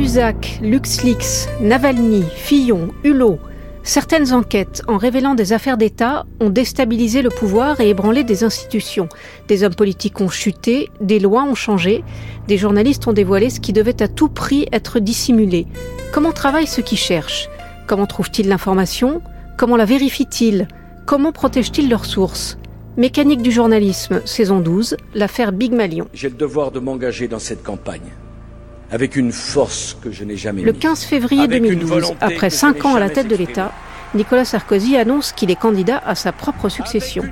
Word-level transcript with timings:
Cahuzac, 0.00 0.60
LuxLeaks, 0.62 1.60
Navalny, 1.60 2.24
Fillon, 2.34 2.88
Hulot, 3.04 3.38
certaines 3.82 4.32
enquêtes, 4.32 4.80
en 4.88 4.96
révélant 4.96 5.34
des 5.34 5.52
affaires 5.52 5.76
d'État, 5.76 6.24
ont 6.40 6.48
déstabilisé 6.48 7.20
le 7.20 7.28
pouvoir 7.28 7.82
et 7.82 7.90
ébranlé 7.90 8.24
des 8.24 8.42
institutions. 8.42 9.10
Des 9.46 9.62
hommes 9.62 9.74
politiques 9.74 10.18
ont 10.22 10.30
chuté, 10.30 10.88
des 11.02 11.18
lois 11.18 11.42
ont 11.42 11.54
changé, 11.54 12.02
des 12.48 12.56
journalistes 12.56 13.06
ont 13.08 13.12
dévoilé 13.12 13.50
ce 13.50 13.60
qui 13.60 13.74
devait 13.74 14.02
à 14.02 14.08
tout 14.08 14.30
prix 14.30 14.66
être 14.72 15.00
dissimulé. 15.00 15.66
Comment 16.12 16.32
travaillent 16.32 16.66
ceux 16.66 16.82
qui 16.82 16.96
cherchent 16.96 17.50
Comment 17.86 18.06
trouvent-ils 18.06 18.48
l'information? 18.48 19.20
Comment 19.58 19.76
la 19.76 19.84
vérifient-ils 19.84 20.66
Comment 21.04 21.32
protègent-ils 21.32 21.90
leurs 21.90 22.06
sources? 22.06 22.56
Mécanique 22.96 23.42
du 23.42 23.52
journalisme, 23.52 24.22
saison 24.24 24.60
12, 24.60 24.96
l'affaire 25.14 25.52
Big 25.52 25.74
Malion. 25.74 26.08
J'ai 26.14 26.30
le 26.30 26.36
devoir 26.36 26.70
de 26.70 26.80
m'engager 26.80 27.28
dans 27.28 27.38
cette 27.38 27.62
campagne 27.62 28.14
avec 28.90 29.16
une 29.16 29.32
force 29.32 29.96
que 30.02 30.10
je 30.10 30.24
n'ai 30.24 30.36
jamais 30.36 30.62
Le 30.62 30.72
15 30.72 31.04
février 31.04 31.46
2012, 31.46 32.14
après 32.20 32.50
cinq 32.50 32.84
ans 32.84 32.94
à 32.94 33.00
la 33.00 33.10
tête 33.10 33.28
de 33.28 33.36
l'État, 33.36 33.72
Nicolas 34.14 34.44
Sarkozy 34.44 34.96
annonce 34.96 35.30
qu'il 35.30 35.52
est 35.52 35.56
candidat 35.56 36.02
à 36.04 36.16
sa 36.16 36.32
propre 36.32 36.68
succession. 36.68 37.22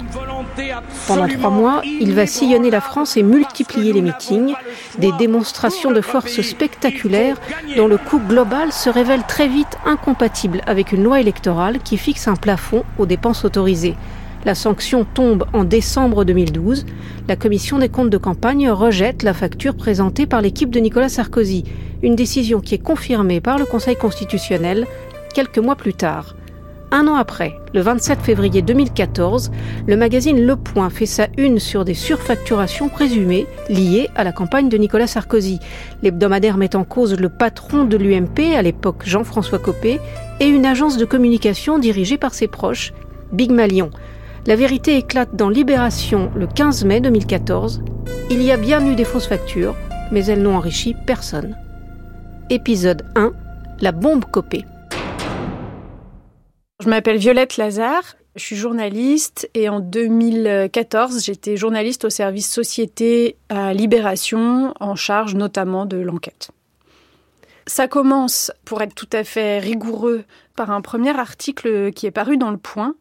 Pendant 1.08 1.26
trois 1.26 1.50
mois, 1.50 1.82
il 1.84 2.14
va 2.14 2.26
sillonner 2.26 2.70
la 2.70 2.80
France 2.80 3.16
et 3.16 3.24
multiplier 3.24 3.92
les 3.92 4.02
meetings, 4.02 4.54
des 4.98 5.10
démonstrations 5.18 5.90
de 5.90 6.00
force 6.00 6.40
spectaculaires 6.40 7.36
dont 7.76 7.88
le 7.88 7.98
coût 7.98 8.20
global 8.20 8.72
se 8.72 8.90
révèle 8.90 9.24
très 9.26 9.48
vite 9.48 9.76
incompatible 9.84 10.60
avec 10.66 10.92
une 10.92 11.02
loi 11.02 11.20
électorale 11.20 11.80
qui 11.80 11.96
fixe 11.96 12.28
un 12.28 12.36
plafond 12.36 12.84
aux 12.96 13.06
dépenses 13.06 13.44
autorisées. 13.44 13.96
La 14.44 14.54
sanction 14.54 15.04
tombe 15.04 15.44
en 15.52 15.64
décembre 15.64 16.24
2012. 16.24 16.86
La 17.26 17.36
commission 17.36 17.78
des 17.78 17.88
comptes 17.88 18.10
de 18.10 18.18
campagne 18.18 18.70
rejette 18.70 19.24
la 19.24 19.34
facture 19.34 19.76
présentée 19.76 20.26
par 20.26 20.40
l'équipe 20.40 20.70
de 20.70 20.78
Nicolas 20.78 21.08
Sarkozy, 21.08 21.64
une 22.02 22.14
décision 22.14 22.60
qui 22.60 22.76
est 22.76 22.82
confirmée 22.82 23.40
par 23.40 23.58
le 23.58 23.64
Conseil 23.64 23.96
constitutionnel 23.96 24.86
quelques 25.34 25.58
mois 25.58 25.74
plus 25.76 25.94
tard. 25.94 26.36
Un 26.90 27.06
an 27.06 27.16
après, 27.16 27.54
le 27.74 27.82
27 27.82 28.20
février 28.20 28.62
2014, 28.62 29.50
le 29.86 29.96
magazine 29.96 30.40
Le 30.40 30.56
Point 30.56 30.88
fait 30.88 31.04
sa 31.04 31.26
une 31.36 31.58
sur 31.58 31.84
des 31.84 31.92
surfacturations 31.92 32.88
présumées 32.88 33.46
liées 33.68 34.08
à 34.16 34.24
la 34.24 34.32
campagne 34.32 34.70
de 34.70 34.78
Nicolas 34.78 35.06
Sarkozy. 35.08 35.58
L'hebdomadaire 36.02 36.56
met 36.56 36.76
en 36.76 36.84
cause 36.84 37.20
le 37.20 37.28
patron 37.28 37.84
de 37.84 37.96
l'UMP, 37.98 38.54
à 38.56 38.62
l'époque 38.62 39.02
Jean-François 39.04 39.58
Copé, 39.58 40.00
et 40.40 40.46
une 40.46 40.64
agence 40.64 40.96
de 40.96 41.04
communication 41.04 41.78
dirigée 41.78 42.16
par 42.16 42.32
ses 42.32 42.48
proches, 42.48 42.94
Big 43.32 43.50
Malion. 43.50 43.90
La 44.48 44.56
vérité 44.56 44.96
éclate 44.96 45.36
dans 45.36 45.50
Libération 45.50 46.32
le 46.34 46.46
15 46.46 46.86
mai 46.86 47.02
2014. 47.02 47.82
Il 48.30 48.42
y 48.42 48.50
a 48.50 48.56
bien 48.56 48.82
eu 48.90 48.94
des 48.94 49.04
fausses 49.04 49.26
factures, 49.26 49.76
mais 50.10 50.24
elles 50.24 50.40
n'ont 50.40 50.56
enrichi 50.56 50.94
personne. 51.06 51.54
Épisode 52.48 53.04
1 53.14 53.32
La 53.82 53.92
bombe 53.92 54.24
copée. 54.24 54.64
Je 56.82 56.88
m'appelle 56.88 57.18
Violette 57.18 57.58
Lazare, 57.58 58.16
je 58.36 58.42
suis 58.42 58.56
journaliste 58.56 59.50
et 59.52 59.68
en 59.68 59.80
2014, 59.80 61.22
j'étais 61.22 61.58
journaliste 61.58 62.06
au 62.06 62.10
service 62.10 62.50
société 62.50 63.36
à 63.50 63.74
Libération, 63.74 64.72
en 64.80 64.94
charge 64.94 65.34
notamment 65.34 65.84
de 65.84 65.98
l'enquête. 65.98 66.52
Ça 67.66 67.86
commence, 67.86 68.50
pour 68.64 68.80
être 68.80 68.94
tout 68.94 69.10
à 69.12 69.24
fait 69.24 69.58
rigoureux, 69.58 70.24
par 70.56 70.70
un 70.70 70.80
premier 70.80 71.14
article 71.18 71.92
qui 71.92 72.06
est 72.06 72.10
paru 72.10 72.38
dans 72.38 72.50
Le 72.50 72.56
Point, 72.56 72.94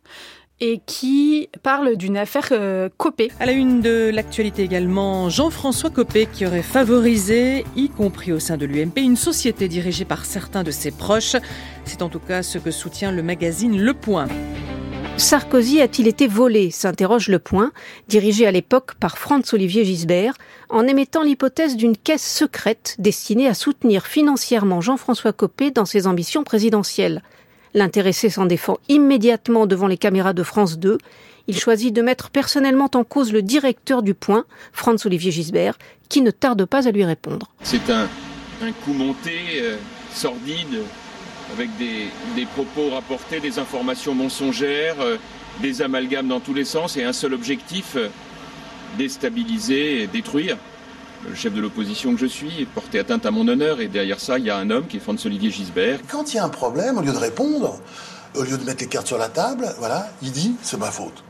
et 0.59 0.81
qui 0.85 1.49
parle 1.61 1.95
d'une 1.97 2.17
affaire 2.17 2.49
euh, 2.51 2.89
Copé. 2.97 3.31
À 3.39 3.45
la 3.45 3.51
une 3.51 3.81
de 3.81 4.09
l'actualité 4.13 4.63
également, 4.63 5.29
Jean-François 5.29 5.89
Copé 5.89 6.27
qui 6.31 6.45
aurait 6.45 6.63
favorisé, 6.63 7.65
y 7.75 7.89
compris 7.89 8.31
au 8.31 8.39
sein 8.39 8.57
de 8.57 8.65
l'UMP, 8.65 8.97
une 8.97 9.15
société 9.15 9.67
dirigée 9.67 10.05
par 10.05 10.25
certains 10.25 10.63
de 10.63 10.71
ses 10.71 10.91
proches. 10.91 11.35
C'est 11.85 12.01
en 12.01 12.09
tout 12.09 12.19
cas 12.19 12.41
ce 12.43 12.57
que 12.57 12.71
soutient 12.71 13.11
le 13.11 13.21
magazine 13.21 13.79
Le 13.79 13.93
Point. 13.93 14.27
Sarkozy 15.17 15.81
a-t-il 15.81 16.07
été 16.07 16.27
volé? 16.27 16.69
s'interroge 16.69 17.27
Le 17.27 17.39
Point, 17.39 17.71
dirigé 18.07 18.45
à 18.45 18.51
l'époque 18.51 18.93
par 18.95 19.17
Franz-Olivier 19.17 19.83
Gisbert, 19.83 20.35
en 20.69 20.85
émettant 20.87 21.23
l'hypothèse 21.23 21.75
d'une 21.75 21.97
caisse 21.97 22.25
secrète 22.25 22.95
destinée 22.99 23.47
à 23.47 23.55
soutenir 23.55 24.05
financièrement 24.05 24.79
Jean-François 24.79 25.33
Copé 25.33 25.71
dans 25.71 25.85
ses 25.85 26.05
ambitions 26.05 26.43
présidentielles. 26.43 27.23
L'intéressé 27.73 28.29
s'en 28.29 28.45
défend 28.45 28.77
immédiatement 28.89 29.65
devant 29.65 29.87
les 29.87 29.97
caméras 29.97 30.33
de 30.33 30.43
France 30.43 30.79
2. 30.79 30.97
Il 31.47 31.57
choisit 31.57 31.93
de 31.93 32.01
mettre 32.01 32.29
personnellement 32.29 32.89
en 32.93 33.03
cause 33.03 33.31
le 33.31 33.41
directeur 33.41 34.03
du 34.03 34.13
Point, 34.13 34.45
Franz-Olivier 34.73 35.31
Gisbert, 35.31 35.77
qui 36.09 36.21
ne 36.21 36.31
tarde 36.31 36.65
pas 36.65 36.87
à 36.87 36.91
lui 36.91 37.05
répondre. 37.05 37.51
C'est 37.63 37.89
un, 37.89 38.07
coup 38.83 38.93
monté, 38.93 39.61
euh, 39.61 39.77
sordide, 40.13 40.81
avec 41.53 41.69
des, 41.77 42.45
propos 42.55 42.89
rapportés, 42.93 43.39
des 43.39 43.59
informations 43.59 44.13
mensongères, 44.13 44.99
euh, 44.99 45.17
des 45.61 45.81
amalgames 45.81 46.27
dans 46.27 46.39
tous 46.39 46.53
les 46.53 46.65
sens 46.65 46.97
et 46.97 47.03
un 47.03 47.13
seul 47.13 47.33
objectif, 47.33 47.95
euh, 47.95 48.09
déstabiliser 48.97 50.03
et 50.03 50.07
détruire 50.07 50.57
le 51.27 51.35
chef 51.35 51.53
de 51.53 51.61
l'opposition 51.61 52.13
que 52.13 52.19
je 52.19 52.25
suis, 52.25 52.65
porté 52.65 52.99
atteinte 52.99 53.25
à 53.25 53.31
mon 53.31 53.47
honneur, 53.47 53.81
et 53.81 53.87
derrière 53.87 54.19
ça, 54.19 54.37
il 54.37 54.45
y 54.45 54.49
a 54.49 54.57
un 54.57 54.69
homme 54.69 54.87
qui 54.87 54.97
est 54.97 54.99
Franz-Olivier 54.99 55.51
Gisbert. 55.51 55.99
Quand 56.09 56.33
il 56.33 56.37
y 56.37 56.39
a 56.39 56.43
un 56.43 56.49
problème, 56.49 56.97
au 56.97 57.01
lieu 57.01 57.11
de 57.11 57.17
répondre, 57.17 57.79
au 58.35 58.43
lieu 58.43 58.57
de 58.57 58.63
mettre 58.63 58.81
les 58.81 58.87
cartes 58.87 59.07
sur 59.07 59.17
la 59.17 59.29
table, 59.29 59.73
voilà, 59.79 60.09
il 60.21 60.31
dit 60.31 60.55
c'est 60.61 60.79
ma 60.79 60.91
faute. 60.91 61.23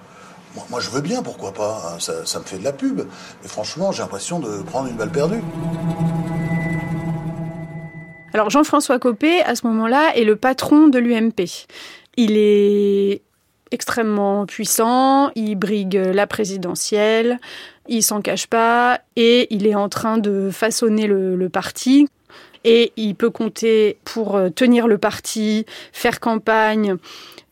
Moi, 0.70 0.80
je 0.80 0.90
veux 0.90 1.02
bien, 1.02 1.22
pourquoi 1.22 1.54
pas, 1.54 1.94
hein, 1.94 2.00
ça, 2.00 2.26
ça 2.26 2.40
me 2.40 2.44
fait 2.44 2.58
de 2.58 2.64
la 2.64 2.74
pub, 2.74 3.02
mais 3.44 3.48
franchement, 3.48 3.92
j'ai 3.92 4.02
l'impression 4.02 4.40
de 4.40 4.64
prendre 4.64 4.90
une 4.90 4.96
balle 4.96 5.12
perdue. 5.12 5.44
Alors 8.34 8.50
Jean-François 8.50 9.00
Copé, 9.00 9.42
à 9.42 9.56
ce 9.56 9.66
moment-là, 9.68 10.16
est 10.16 10.24
le 10.24 10.36
patron 10.36 10.88
de 10.88 11.00
l'UMP. 11.00 11.46
Il 12.18 12.34
est 12.36 13.22
extrêmement 13.72 14.46
puissant, 14.46 15.32
il 15.36 15.56
brigue 15.56 15.96
la 15.96 16.28
présidentielle, 16.28 17.40
il 17.88 18.04
s'en 18.04 18.22
cache 18.22 18.48
pas 18.48 19.02
et 19.16 19.54
il 19.54 19.68
est 19.68 19.76
en 19.76 19.90
train 19.90 20.18
de 20.18 20.50
façonner 20.52 21.08
le, 21.08 21.50
parti. 21.50 22.08
Et 22.64 22.92
il 22.98 23.16
peut 23.16 23.30
compter 23.30 23.98
pour 24.04 24.36
euh, 24.36 24.50
tenir 24.50 24.88
le 24.88 24.98
parti, 24.98 25.66
faire 25.94 26.20
campagne 26.20 26.96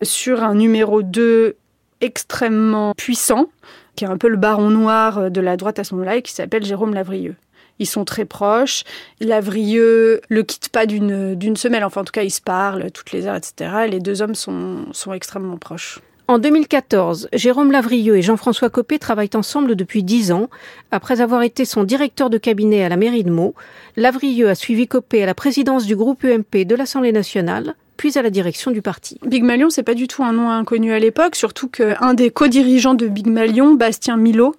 sur 0.02 0.44
un 0.44 0.56
numéro 0.56 1.04
2 1.04 1.56
extrêmement 2.02 2.94
puissant, 2.96 3.50
qui 3.96 4.04
est 4.04 4.08
un 4.10 4.18
peu 4.18 4.28
le 4.28 4.36
baron 4.36 4.70
noir 4.70 5.32
de 5.32 5.42
la 5.42 5.56
droite 5.56 5.80
à 5.80 5.84
ce 5.84 5.94
moment-là 5.94 6.18
et 6.18 6.22
qui 6.22 6.34
s'appelle 6.34 6.66
Jérôme 6.66 6.94
Lavrieux. 6.94 7.36
Ils 7.80 7.86
sont 7.86 8.06
très 8.06 8.26
proches. 8.26 8.84
Lavrieux 9.20 10.22
le 10.30 10.44
quitte 10.44 10.70
pas 10.70 10.86
d'une 10.86 11.58
semaine. 11.58 11.84
Enfin, 11.84 12.02
en 12.02 12.06
tout 12.06 12.12
cas, 12.12 12.24
ils 12.24 12.32
se 12.32 12.42
parlent 12.42 12.92
toutes 12.92 13.12
les 13.12 13.28
heures, 13.28 13.36
etc. 13.36 13.88
Les 13.90 14.00
deux 14.00 14.22
hommes 14.22 14.36
sont, 14.36 14.86
sont 14.92 15.14
extrêmement 15.14 15.58
proches. 15.58 16.00
En 16.28 16.40
2014, 16.40 17.30
Jérôme 17.34 17.72
Lavrieux 17.72 18.18
et 18.18 18.24
Jean-François 18.24 18.72
Copé 18.72 18.98
travaillent 18.98 19.30
ensemble 19.36 19.76
depuis 19.76 20.02
dix 20.02 20.32
ans. 20.32 20.50
Après 20.90 21.22
avoir 21.22 21.44
été 21.44 21.66
son 21.66 21.84
directeur 21.84 22.32
de 22.32 22.40
cabinet 22.40 22.84
à 22.84 22.90
la 22.90 22.98
mairie 22.98 23.24
de 23.24 23.30
Meaux, 23.30 23.54
Lavrieux 23.96 24.50
a 24.50 24.56
suivi 24.56 24.88
Copé 24.88 25.22
à 25.22 25.28
la 25.28 25.36
présidence 25.36 25.86
du 25.86 25.96
groupe 25.96 26.24
UMP 26.24 26.66
de 26.66 26.74
l'Assemblée 26.74 27.12
nationale, 27.12 27.76
puis 27.96 28.18
à 28.18 28.24
la 28.24 28.32
direction 28.32 28.72
du 28.72 28.82
parti. 28.82 29.20
Big 29.24 29.44
Malion, 29.44 29.70
c'est 29.70 29.84
pas 29.84 29.94
du 29.94 30.08
tout 30.08 30.24
un 30.24 30.34
nom 30.34 30.50
inconnu 30.50 30.94
à 30.94 31.00
l'époque, 31.00 31.36
surtout 31.36 31.68
qu'un 31.68 32.16
des 32.16 32.32
co-dirigeants 32.32 32.96
de 32.96 33.08
Big 33.08 33.28
Malion, 33.28 33.76
Bastien 33.76 34.18
Milo, 34.18 34.56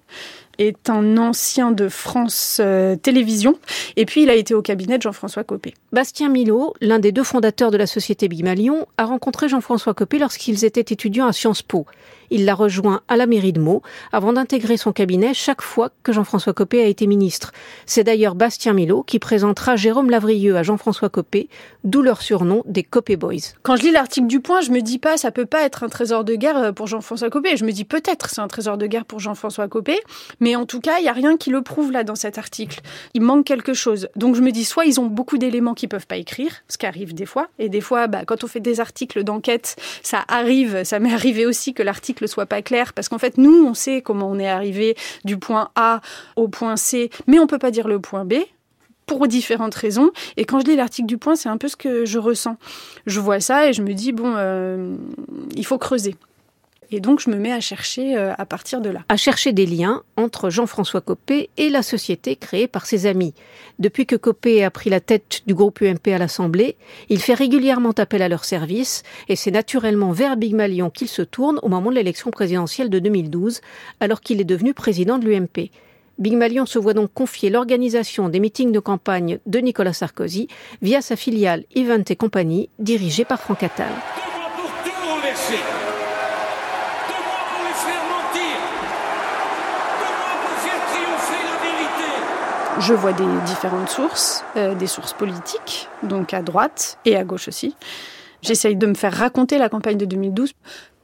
est 0.57 0.89
un 0.89 1.17
ancien 1.17 1.71
de 1.71 1.89
France 1.89 2.59
euh, 2.63 2.95
Télévisions. 2.95 3.57
Et 3.95 4.05
puis, 4.05 4.23
il 4.23 4.29
a 4.29 4.35
été 4.35 4.53
au 4.53 4.61
cabinet 4.61 4.97
de 4.97 5.03
Jean-François 5.03 5.43
Copé. 5.43 5.73
Bastien 5.91 6.29
Milot, 6.29 6.73
l'un 6.81 6.99
des 6.99 7.11
deux 7.11 7.23
fondateurs 7.23 7.71
de 7.71 7.77
la 7.77 7.87
société 7.87 8.27
Bigmalion, 8.27 8.87
a 8.97 9.05
rencontré 9.05 9.49
Jean-François 9.49 9.93
Copé 9.93 10.19
lorsqu'ils 10.19 10.65
étaient 10.65 10.81
étudiants 10.81 11.27
à 11.27 11.33
Sciences 11.33 11.61
Po. 11.61 11.85
Il 12.29 12.45
l'a 12.45 12.55
rejoint 12.55 13.01
à 13.07 13.17
la 13.17 13.25
mairie 13.25 13.53
de 13.53 13.59
Meaux 13.59 13.81
avant 14.11 14.33
d'intégrer 14.33 14.77
son 14.77 14.91
cabinet 14.91 15.33
chaque 15.33 15.61
fois 15.61 15.91
que 16.03 16.11
Jean-François 16.11 16.53
Copé 16.53 16.81
a 16.81 16.87
été 16.87 17.07
ministre. 17.07 17.51
C'est 17.85 18.03
d'ailleurs 18.03 18.35
Bastien 18.35 18.73
Milot 18.73 19.03
qui 19.03 19.19
présentera 19.19 19.75
Jérôme 19.75 20.09
Lavrieux 20.09 20.57
à 20.57 20.63
Jean-François 20.63 21.09
Copé, 21.09 21.49
d'où 21.83 22.01
leur 22.01 22.21
surnom 22.21 22.63
des 22.65 22.83
Copé 22.83 23.15
Boys. 23.15 23.53
Quand 23.63 23.75
je 23.75 23.83
lis 23.83 23.91
l'article 23.91 24.27
du 24.27 24.39
Point, 24.39 24.61
je 24.61 24.71
me 24.71 24.81
dis 24.81 24.99
pas 24.99 25.17
ça 25.17 25.31
peut 25.31 25.45
pas 25.45 25.63
être 25.63 25.83
un 25.83 25.89
trésor 25.89 26.23
de 26.23 26.35
guerre 26.35 26.57
euh, 26.57 26.71
pour 26.71 26.87
Jean-François 26.87 27.29
Copé. 27.29 27.57
Je 27.57 27.65
me 27.65 27.71
dis 27.71 27.85
peut-être 27.85 28.29
c'est 28.29 28.41
un 28.41 28.47
trésor 28.47 28.77
de 28.77 28.87
guerre 28.87 29.05
pour 29.05 29.19
Jean-François 29.19 29.67
Copé, 29.67 29.99
mais 30.39 30.55
en 30.55 30.65
tout 30.65 30.79
cas, 30.79 30.99
il 30.99 31.05
y 31.05 31.09
a 31.09 31.13
rien 31.13 31.37
qui 31.37 31.49
le 31.49 31.61
prouve 31.61 31.91
là 31.91 32.03
dans 32.03 32.15
cet 32.15 32.37
article. 32.37 32.81
Il 33.13 33.21
manque 33.21 33.45
quelque 33.45 33.73
chose. 33.73 34.09
Donc 34.15 34.35
je 34.35 34.41
me 34.41 34.51
dis 34.51 34.65
soit 34.65 34.85
ils 34.85 34.99
ont 34.99 35.05
beaucoup 35.05 35.37
d'éléments 35.37 35.73
qu'ils 35.73 35.89
peuvent 35.89 36.07
pas 36.07 36.17
écrire, 36.17 36.51
ce 36.67 36.77
qui 36.77 36.85
arrive 36.85 37.13
des 37.13 37.25
fois, 37.25 37.47
et 37.59 37.69
des 37.69 37.81
fois, 37.81 38.07
bah, 38.07 38.25
quand 38.25 38.43
on 38.43 38.47
fait 38.47 38.59
des 38.59 38.79
articles 38.79 39.23
d'enquête, 39.23 39.75
ça 40.03 40.25
arrive, 40.27 40.83
ça 40.83 40.99
m'est 40.99 41.13
arrivé 41.13 41.45
aussi 41.45 41.73
que 41.73 41.83
l'article 41.83 42.16
soit 42.25 42.47
pas 42.47 42.63
clair, 42.63 42.93
parce 42.93 43.09
qu'en 43.09 43.19
fait, 43.19 43.37
nous, 43.37 43.65
on 43.67 43.75
sait 43.75 44.01
comment 44.01 44.27
on 44.27 44.39
est 44.39 44.49
arrivé 44.49 44.95
du 45.25 45.37
point 45.37 45.69
A 45.75 46.01
au 46.35 46.47
point 46.47 46.77
C, 46.77 47.11
mais 47.27 47.37
on 47.37 47.45
peut 47.45 47.59
pas 47.59 47.69
dire 47.69 47.87
le 47.87 47.99
point 47.99 48.25
B 48.25 48.35
pour 49.07 49.27
différentes 49.27 49.73
raisons. 49.73 50.11
Et 50.35 50.45
quand 50.45 50.59
je 50.59 50.65
lis 50.65 50.75
l'article 50.75 51.07
du 51.07 51.17
Point, 51.17 51.35
c'est 51.35 51.49
un 51.49 51.57
peu 51.57 51.69
ce 51.69 51.75
que 51.75 52.05
je 52.05 52.19
ressens. 52.19 52.57
Je 53.07 53.19
vois 53.19 53.39
ça 53.39 53.67
et 53.69 53.73
je 53.73 53.81
me 53.81 53.93
dis, 53.93 54.11
bon, 54.11 54.33
euh, 54.35 54.95
il 55.55 55.65
faut 55.65 55.77
creuser. 55.77 56.15
Et 56.89 56.99
donc, 57.01 57.19
je 57.19 57.29
me 57.29 57.35
mets 57.35 57.51
à 57.51 57.59
chercher 57.59 58.17
euh, 58.17 58.33
à 58.37 58.45
partir 58.45 58.79
de 58.79 58.89
là. 58.89 59.01
À 59.09 59.17
chercher 59.17 59.51
des 59.51 59.65
liens 59.65 60.03
entre 60.15 60.49
Jean-François 60.49 61.01
Copé 61.01 61.49
et 61.57 61.69
la 61.69 61.83
société 61.83 62.35
créée 62.35 62.67
par 62.67 62.85
ses 62.85 63.05
amis. 63.05 63.33
Depuis 63.79 64.05
que 64.05 64.15
Copé 64.15 64.63
a 64.63 64.71
pris 64.71 64.89
la 64.89 65.01
tête 65.01 65.41
du 65.45 65.53
groupe 65.53 65.81
UMP 65.81 66.07
à 66.13 66.17
l'Assemblée, 66.17 66.77
il 67.09 67.19
fait 67.19 67.33
régulièrement 67.33 67.91
appel 67.91 68.21
à 68.21 68.29
leur 68.29 68.45
service 68.45 69.03
et 69.27 69.35
c'est 69.35 69.51
naturellement 69.51 70.11
vers 70.11 70.37
Big 70.37 70.53
Malion 70.53 70.89
qu'il 70.89 71.09
se 71.09 71.21
tourne 71.21 71.59
au 71.61 71.67
moment 71.67 71.89
de 71.89 71.95
l'élection 71.95 72.31
présidentielle 72.31 72.89
de 72.89 72.99
2012, 72.99 73.61
alors 73.99 74.21
qu'il 74.21 74.39
est 74.39 74.45
devenu 74.45 74.73
président 74.73 75.17
de 75.17 75.25
l'UMP. 75.25 75.69
Big 76.17 76.33
Malion 76.33 76.65
se 76.65 76.79
voit 76.79 76.93
donc 76.93 77.13
confier 77.13 77.49
l'organisation 77.49 78.29
des 78.29 78.39
meetings 78.39 78.71
de 78.71 78.79
campagne 78.79 79.39
de 79.45 79.59
Nicolas 79.59 79.93
Sarkozy 79.93 80.47
via 80.81 81.01
sa 81.01 81.15
filiale 81.15 81.65
Event 81.75 82.03
et 82.09 82.15
compagnie, 82.15 82.69
dirigée 82.79 83.25
par 83.25 83.39
Franck 83.39 83.61
Attal. 83.61 83.91
Je 92.79 92.93
vois 92.93 93.11
des 93.11 93.25
différentes 93.47 93.89
sources, 93.89 94.43
euh, 94.55 94.75
des 94.75 94.85
sources 94.85 95.13
politiques, 95.13 95.89
donc 96.03 96.33
à 96.33 96.43
droite 96.43 96.99
et 97.05 97.15
à 97.15 97.23
gauche 97.23 97.47
aussi. 97.47 97.75
J'essaye 98.43 98.75
de 98.75 98.85
me 98.85 98.93
faire 98.93 99.13
raconter 99.13 99.57
la 99.57 99.67
campagne 99.67 99.97
de 99.97 100.05
2012. 100.05 100.53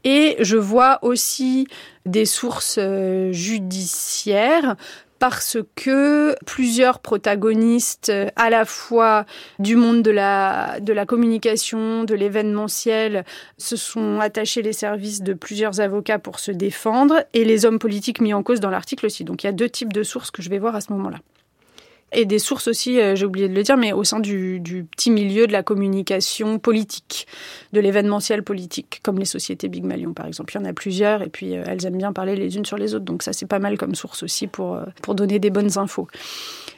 Et 0.04 0.36
je 0.40 0.58
vois 0.58 1.00
aussi 1.02 1.68
des 2.06 2.26
sources 2.26 2.78
euh, 2.78 3.32
judiciaires 3.32 4.76
parce 5.18 5.58
que 5.76 6.36
plusieurs 6.46 7.00
protagonistes 7.00 8.12
à 8.36 8.50
la 8.50 8.66
fois 8.66 9.26
du 9.58 9.76
monde 9.76 10.04
de 10.04 10.12
la, 10.12 10.80
de 10.80 10.94
la 10.94 11.06
communication, 11.06 12.04
de 12.04 12.14
l'événementiel, 12.14 13.24
se 13.58 13.78
sont 13.78 14.20
attachés 14.20 14.62
les 14.62 14.74
services 14.74 15.22
de 15.22 15.34
plusieurs 15.34 15.80
avocats 15.80 16.20
pour 16.20 16.40
se 16.40 16.52
défendre 16.52 17.24
et 17.34 17.46
les 17.46 17.66
hommes 17.66 17.80
politiques 17.80 18.22
mis 18.22 18.34
en 18.34 18.44
cause 18.44 18.60
dans 18.60 18.70
l'article 18.70 19.06
aussi. 19.06 19.24
Donc 19.24 19.44
il 19.44 19.48
y 19.48 19.50
a 19.50 19.54
deux 19.54 19.70
types 19.70 19.94
de 19.94 20.04
sources 20.04 20.30
que 20.30 20.42
je 20.42 20.50
vais 20.50 20.60
voir 20.60 20.76
à 20.76 20.82
ce 20.82 20.92
moment-là 20.92 21.20
et 22.14 22.26
des 22.26 22.40
sources 22.40 22.68
aussi, 22.68 23.00
euh, 23.00 23.16
j'ai 23.16 23.26
oublié 23.26 23.48
de 23.48 23.54
le 23.54 23.64
dire, 23.64 23.78
mais 23.78 23.94
au 23.94 24.04
sein 24.04 24.20
du, 24.20 24.62
petit 24.92 25.12
milieu 25.12 25.48
de 25.48 25.52
la 25.52 25.64
communication 25.64 26.60
politique, 26.60 27.28
de 27.74 27.80
l'événementiel 27.80 28.44
politique, 28.44 29.00
comme 29.04 29.20
les 29.20 29.26
sociétés 29.26 29.68
Big 29.68 29.84
Malion 29.84 30.14
par 30.14 30.26
exemple. 30.26 30.54
Il 30.56 30.62
y 30.62 30.66
en 30.66 30.70
a 30.70 30.74
plusieurs 30.74 31.22
et 31.22 31.30
puis 31.30 31.56
euh, 31.56 31.64
elles 31.68 31.86
aiment 31.86 31.98
bien 31.98 32.14
parler 32.14 32.36
les 32.36 32.56
unes 32.56 32.66
sur 32.66 32.78
les 32.78 32.96
autres, 32.96 33.06
donc 33.06 33.24
ça 33.24 33.34
c'est 33.34 33.46
pas 33.48 33.60
mal 33.60 33.78
comme 33.78 33.96
source 33.96 34.24
aussi 34.24 34.48
pour, 34.48 34.76
euh, 34.76 34.86
pour 35.02 35.16
donner 35.16 35.40
des 35.40 35.50
bonnes 35.50 35.78
infos. 35.78 36.08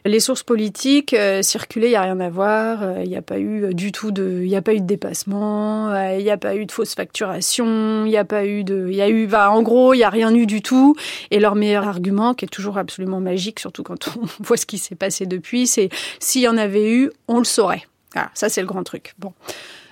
Les 0.06 0.19
sources 0.19 0.44
politiques, 0.44 1.16
circuler, 1.42 1.90
il 1.90 1.96
a 1.96 2.04
rien 2.04 2.19
à 2.19 2.30
voir, 2.30 3.00
il 3.02 3.10
n'y 3.10 3.18
a 3.18 3.24
pas 3.24 3.40
eu 3.40 3.74
du 3.74 3.92
tout 3.92 4.12
de, 4.12 4.44
il 4.46 4.56
a 4.56 4.62
pas 4.62 4.75
eu 4.75 4.80
de 4.80 4.86
dépassement, 4.86 5.96
il 6.12 6.24
n'y 6.24 6.30
a 6.30 6.38
pas 6.38 6.56
eu 6.56 6.68
de 6.68 6.72
fausse 6.72 6.94
facturation, 6.94 8.06
il 8.06 8.10
n'y 8.10 8.18
a 8.18 8.24
pas 8.24 8.46
eu 8.46 8.63
de, 8.63 8.88
il 8.88 8.96
y 8.96 9.02
a 9.02 9.10
eu, 9.10 9.25
bah, 9.25 9.50
en 9.50 9.63
gros, 9.63 9.96
il 9.96 9.98
n'y 9.98 10.04
a 10.04 10.10
rien 10.10 10.34
eu 10.34 10.46
du 10.46 10.62
tout. 10.62 10.96
Et 11.31 11.40
leur 11.40 11.56
meilleur 11.56 11.88
argument, 11.88 12.36
qui 12.36 12.46
est 12.46 12.50
toujours 12.50 12.78
absolument 12.78 13.19
magique, 13.19 13.60
surtout 13.60 13.81
quand 13.81 14.16
on 14.22 14.28
voit 14.44 14.57
ce 14.57 14.68
qui 14.68 14.78
s'est 14.78 14.96
passé 14.96 15.25
depuis, 15.25 15.66
c'est 15.66 15.90
s'il 16.19 16.42
y 16.42 16.48
en 16.48 16.57
avait 16.57 16.92
eu, 16.92 17.12
on 17.28 17.40
le 17.40 17.44
saurait. 17.44 17.84
Ah, 18.16 18.30
ça, 18.34 18.48
c'est 18.48 18.62
le 18.62 18.68
grand 18.68 18.84
truc. 18.84 19.13
Bon. 19.19 19.34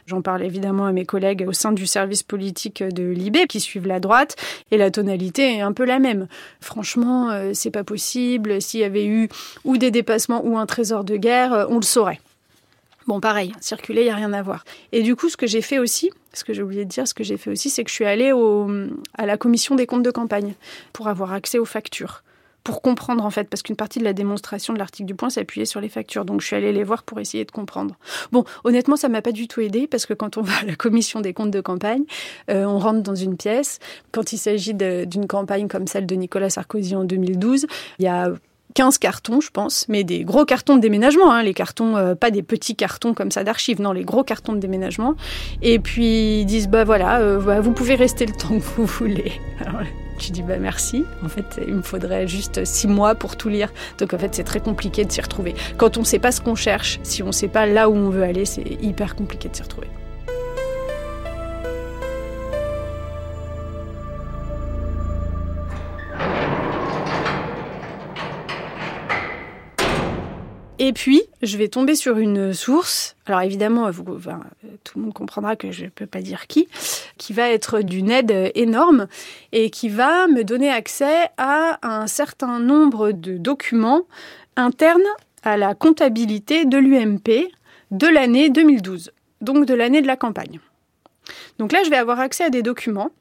J'en 0.05 0.21
parle 0.21 0.43
évidemment 0.43 0.85
à 0.85 0.91
mes 0.91 1.05
collègues 1.05 1.45
au 1.47 1.53
sein 1.53 1.71
du 1.71 1.87
service 1.87 2.23
politique 2.23 2.83
de 2.83 3.03
l'IB 3.03 3.47
qui 3.47 3.59
suivent 3.59 3.87
la 3.87 3.99
droite 3.99 4.35
et 4.71 4.77
la 4.77 4.91
tonalité 4.91 5.57
est 5.57 5.61
un 5.61 5.71
peu 5.71 5.85
la 5.85 5.99
même. 5.99 6.27
Franchement, 6.59 7.31
euh, 7.31 7.51
c'est 7.53 7.71
pas 7.71 7.83
possible. 7.83 8.61
S'il 8.61 8.81
y 8.81 8.83
avait 8.83 9.05
eu 9.05 9.29
ou 9.63 9.77
des 9.77 9.91
dépassements 9.91 10.41
ou 10.43 10.57
un 10.57 10.65
trésor 10.65 11.03
de 11.03 11.15
guerre, 11.15 11.53
euh, 11.53 11.65
on 11.69 11.75
le 11.75 11.83
saurait. 11.83 12.19
Bon, 13.07 13.19
pareil, 13.19 13.53
circuler, 13.59 14.01
il 14.01 14.05
n'y 14.05 14.11
a 14.11 14.15
rien 14.15 14.33
à 14.33 14.41
voir. 14.41 14.63
Et 14.91 15.03
du 15.03 15.15
coup, 15.15 15.29
ce 15.29 15.37
que 15.37 15.47
j'ai 15.47 15.61
fait 15.61 15.79
aussi, 15.79 16.09
ce 16.33 16.43
que 16.43 16.53
j'ai 16.53 16.63
oublié 16.63 16.85
de 16.85 16.89
dire, 16.89 17.07
ce 17.07 17.13
que 17.13 17.23
j'ai 17.23 17.37
fait 17.37 17.49
aussi, 17.49 17.69
c'est 17.69 17.83
que 17.83 17.89
je 17.89 17.95
suis 17.95 18.05
allée 18.05 18.31
à 19.17 19.25
la 19.25 19.37
commission 19.37 19.75
des 19.75 19.85
comptes 19.85 20.03
de 20.03 20.11
campagne 20.11 20.53
pour 20.93 21.09
avoir 21.09 21.33
accès 21.33 21.59
aux 21.59 21.65
factures 21.65 22.23
pour 22.63 22.81
comprendre 22.81 23.25
en 23.25 23.29
fait, 23.29 23.49
parce 23.49 23.61
qu'une 23.61 23.75
partie 23.75 23.99
de 23.99 24.03
la 24.03 24.13
démonstration 24.13 24.73
de 24.73 24.79
l'article 24.79 25.07
du 25.07 25.15
point 25.15 25.29
s'appuyait 25.29 25.65
sur 25.65 25.81
les 25.81 25.89
factures. 25.89 26.25
Donc 26.25 26.41
je 26.41 26.47
suis 26.47 26.55
allée 26.55 26.71
les 26.71 26.83
voir 26.83 27.03
pour 27.03 27.19
essayer 27.19 27.45
de 27.45 27.51
comprendre. 27.51 27.95
Bon, 28.31 28.45
honnêtement, 28.63 28.95
ça 28.95 29.09
m'a 29.09 29.21
pas 29.21 29.31
du 29.31 29.47
tout 29.47 29.61
aidé 29.61 29.87
parce 29.87 30.05
que 30.05 30.13
quand 30.13 30.37
on 30.37 30.41
va 30.43 30.53
à 30.61 30.65
la 30.65 30.75
commission 30.75 31.21
des 31.21 31.33
comptes 31.33 31.51
de 31.51 31.61
campagne, 31.61 32.03
euh, 32.49 32.65
on 32.65 32.79
rentre 32.79 33.01
dans 33.01 33.15
une 33.15 33.37
pièce. 33.37 33.79
Quand 34.11 34.33
il 34.33 34.37
s'agit 34.37 34.73
d'une 34.73 35.27
campagne 35.27 35.67
comme 35.67 35.87
celle 35.87 36.05
de 36.05 36.15
Nicolas 36.15 36.49
Sarkozy 36.49 36.95
en 36.95 37.03
2012, 37.03 37.65
il 37.99 38.05
y 38.05 38.07
a 38.07 38.31
15 38.73 38.97
cartons, 38.97 39.41
je 39.41 39.49
pense, 39.49 39.85
mais 39.87 40.03
des 40.03 40.23
gros 40.23 40.45
cartons 40.45 40.75
de 40.75 40.81
déménagement, 40.81 41.31
hein, 41.31 41.43
les 41.43 41.53
cartons, 41.53 41.95
euh, 41.95 42.15
pas 42.15 42.31
des 42.31 42.43
petits 42.43 42.75
cartons 42.75 43.13
comme 43.13 43.31
ça 43.31 43.43
d'archives, 43.43 43.81
non, 43.81 43.91
les 43.91 44.03
gros 44.03 44.23
cartons 44.23 44.53
de 44.53 44.59
déménagement. 44.59 45.15
Et 45.61 45.79
puis 45.79 46.41
ils 46.41 46.45
disent, 46.45 46.67
bah 46.67 46.83
voilà, 46.83 47.19
euh, 47.19 47.39
bah, 47.39 47.61
vous 47.61 47.71
pouvez 47.71 47.95
rester 47.95 48.25
le 48.25 48.33
temps 48.33 48.57
que 48.57 48.63
vous 48.75 48.85
voulez. 48.85 49.31
Alors, 49.59 49.81
je 50.19 50.31
dis 50.31 50.41
bah 50.41 50.57
merci. 50.59 51.05
En 51.23 51.29
fait, 51.29 51.61
il 51.67 51.75
me 51.75 51.81
faudrait 51.81 52.27
juste 52.27 52.65
six 52.65 52.87
mois 52.87 53.15
pour 53.15 53.35
tout 53.35 53.49
lire. 53.49 53.71
Donc 53.97 54.13
en 54.13 54.17
fait, 54.17 54.33
c'est 54.35 54.43
très 54.43 54.59
compliqué 54.59 55.05
de 55.05 55.11
s'y 55.11 55.21
retrouver. 55.21 55.55
Quand 55.77 55.97
on 55.97 56.01
ne 56.01 56.05
sait 56.05 56.19
pas 56.19 56.31
ce 56.31 56.41
qu'on 56.41 56.55
cherche, 56.55 56.99
si 57.03 57.23
on 57.23 57.27
ne 57.27 57.31
sait 57.31 57.47
pas 57.47 57.65
là 57.65 57.89
où 57.89 57.95
on 57.95 58.09
veut 58.09 58.23
aller, 58.23 58.45
c'est 58.45 58.77
hyper 58.81 59.15
compliqué 59.15 59.49
de 59.49 59.55
s'y 59.55 59.63
retrouver. 59.63 59.87
Et 70.85 70.91
puis, 70.91 71.21
je 71.41 71.57
vais 71.57 71.69
tomber 71.69 71.95
sur 71.95 72.17
une 72.17 72.51
source. 72.51 73.15
Alors 73.25 73.39
évidemment, 73.39 73.89
tout 73.89 74.97
le 74.97 75.01
monde 75.01 75.13
comprendra 75.13 75.55
que 75.55 75.71
je 75.71 75.85
ne 75.85 75.89
peux 75.89 76.07
pas 76.07 76.19
dire 76.19 76.45
qui, 76.47 76.67
qui 77.17 77.31
va 77.31 77.49
être 77.51 77.79
d'une 77.79 78.11
aide 78.11 78.51
énorme 78.53 79.07
et 79.53 79.69
qui 79.69 79.87
va 79.87 80.27
me 80.27 80.43
donner 80.43 80.69
accès 80.69 81.29
à 81.37 81.79
un 81.83 82.05
certain 82.07 82.59
nombre 82.59 83.13
de 83.13 83.37
documents 83.37 84.01
internes 84.57 84.99
à 85.43 85.55
la 85.55 85.73
comptabilité 85.73 86.65
de 86.65 86.77
l'UMP 86.77 87.47
de 87.91 88.07
l'année 88.07 88.49
2012, 88.49 89.13
donc 89.39 89.65
de 89.65 89.73
l'année 89.73 90.01
de 90.01 90.07
la 90.07 90.17
campagne. 90.17 90.59
Donc 91.59 91.71
là, 91.71 91.79
je 91.85 91.91
vais 91.91 91.95
avoir 91.95 92.19
accès 92.19 92.43
à 92.43 92.49
des 92.49 92.61
documents 92.61 93.11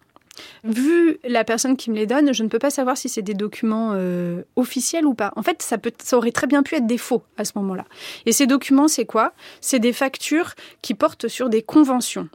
Vu 0.64 1.18
la 1.24 1.44
personne 1.44 1.76
qui 1.76 1.90
me 1.90 1.96
les 1.96 2.06
donne, 2.06 2.32
je 2.32 2.42
ne 2.42 2.48
peux 2.48 2.58
pas 2.58 2.70
savoir 2.70 2.96
si 2.96 3.08
c'est 3.08 3.22
des 3.22 3.34
documents 3.34 3.92
euh, 3.94 4.42
officiels 4.56 5.06
ou 5.06 5.14
pas. 5.14 5.32
En 5.36 5.42
fait, 5.42 5.62
ça, 5.62 5.76
aurait 6.16 6.32
très 6.32 6.46
bien 6.46 6.62
pu 6.62 6.74
être 6.74 6.86
des 6.86 6.98
faux 6.98 7.22
à 7.36 7.44
ce 7.44 7.52
moment-là. 7.56 7.84
Et 8.26 8.32
ces 8.32 8.46
documents, 8.46 8.88
c'est 8.88 9.06
quoi? 9.06 9.32
C'est 9.60 9.78
des 9.78 9.92
factures 9.92 10.54
qui 10.80 10.94
portent 10.94 11.28
sur 11.28 11.48
des 11.48 11.62
conventions. 11.62 12.28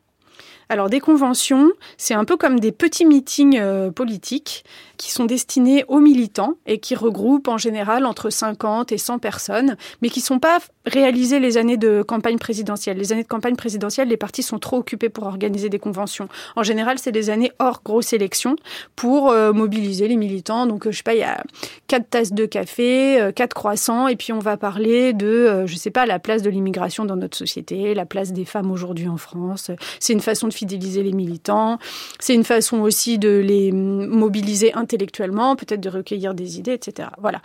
Alors 0.69 0.89
des 0.89 0.99
conventions, 0.99 1.71
c'est 1.97 2.13
un 2.13 2.25
peu 2.25 2.35
comme 2.35 2.59
des 2.59 2.73
petits 2.73 3.05
meetings 3.05 3.57
euh, 3.57 3.89
politiques 3.89 4.65
qui 4.97 5.11
sont 5.11 5.25
destinés 5.25 5.85
aux 5.87 5.99
militants 5.99 6.55
et 6.65 6.79
qui 6.79 6.95
regroupent 6.95 7.47
en 7.47 7.57
général 7.57 8.05
entre 8.05 8.29
50 8.29 8.91
et 8.91 8.97
100 8.97 9.19
personnes, 9.19 9.77
mais 10.01 10.09
qui 10.09 10.19
ne 10.19 10.25
sont 10.25 10.39
pas 10.39 10.59
réalisés 10.85 11.39
les 11.39 11.57
années 11.57 11.77
de 11.77 12.01
campagne 12.01 12.37
présidentielle. 12.37 12.97
Les 12.97 13.11
années 13.11 13.23
de 13.23 13.27
campagne 13.27 13.55
présidentielle, 13.55 14.07
les 14.07 14.17
partis 14.17 14.43
sont 14.43 14.59
trop 14.59 14.77
occupés 14.77 15.09
pour 15.09 15.25
organiser 15.25 15.69
des 15.69 15.79
conventions. 15.79 16.27
En 16.55 16.63
général, 16.63 16.97
c'est 16.99 17.11
des 17.11 17.29
années 17.29 17.51
hors 17.59 17.81
grosse 17.83 18.13
élection 18.13 18.55
pour 18.95 19.29
euh, 19.29 19.53
mobiliser 19.53 20.07
les 20.07 20.15
militants. 20.15 20.65
Donc, 20.65 20.87
euh, 20.87 20.91
je 20.91 20.97
sais 20.97 21.03
pas, 21.03 21.13
il 21.13 21.19
y 21.19 21.23
a 21.23 21.43
quatre 21.87 22.09
tasses 22.09 22.33
de 22.33 22.45
café, 22.45 23.21
euh, 23.21 23.31
quatre 23.31 23.53
croissants, 23.53 24.07
et 24.07 24.15
puis 24.15 24.33
on 24.33 24.39
va 24.39 24.57
parler 24.57 25.13
de, 25.13 25.65
je 25.65 25.75
sais 25.75 25.91
pas, 25.91 26.05
la 26.05 26.19
place 26.19 26.41
de 26.41 26.49
l'immigration 26.49 27.05
dans 27.05 27.15
notre 27.15 27.37
société, 27.37 27.93
la 27.93 28.05
place 28.05 28.33
des 28.33 28.45
femmes 28.45 28.71
aujourd'hui 28.71 29.07
en 29.07 29.17
France. 29.17 29.71
C'est 29.99 30.13
une 30.13 30.21
façon 30.21 30.47
de 30.47 30.53
fidéliser 30.53 31.03
les 31.03 31.13
militants. 31.13 31.77
C'est 32.19 32.33
une 32.33 32.43
façon 32.43 32.79
aussi 32.79 33.17
de 33.17 33.29
les 33.29 33.71
mobiliser 33.71 34.73
intellectuellement, 34.87 35.57
peut-être 35.57 35.81
de 35.81 35.89
recueillir 35.89 36.33
des 36.33 36.59
idées, 36.59 36.71
etc. 36.71 37.09
Voilà. 37.17 37.41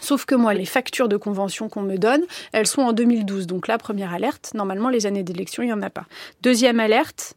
Sauf 0.00 0.24
que 0.24 0.34
moi, 0.34 0.54
les 0.54 0.64
factures 0.64 1.08
de 1.08 1.16
convention 1.16 1.68
qu'on 1.68 1.82
me 1.82 1.96
donne, 1.96 2.22
elles 2.52 2.66
sont 2.66 2.82
en 2.82 2.92
2012. 2.92 3.46
Donc 3.46 3.68
la 3.68 3.78
première 3.78 4.12
alerte, 4.12 4.50
normalement, 4.54 4.88
les 4.88 5.06
années 5.06 5.22
d'élection, 5.22 5.62
il 5.62 5.66
n'y 5.66 5.72
en 5.72 5.82
a 5.82 5.90
pas. 5.90 6.06
Deuxième 6.42 6.80
alerte, 6.80 7.34